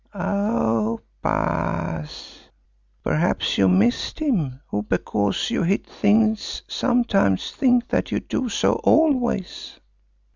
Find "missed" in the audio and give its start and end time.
3.69-4.17